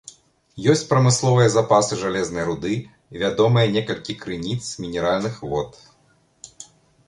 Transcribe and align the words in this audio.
Ёсць 0.71 0.87
прамысловыя 0.93 1.49
запасы 1.55 1.99
жалезнай 2.03 2.47
руды, 2.49 2.73
вядомыя 3.21 3.67
некалькі 3.77 4.19
крыніц 4.27 4.61
мінеральных 4.87 5.35
вод. 5.55 5.71